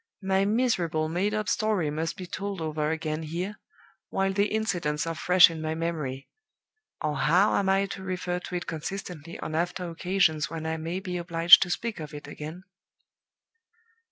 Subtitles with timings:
[0.23, 3.59] My miserable made up story must be told over again here,
[4.09, 6.27] while the incidents are fresh in my memory
[7.03, 10.99] or how am I to refer to it consistently on after occasions when I may
[11.01, 12.63] be obliged to speak of it again?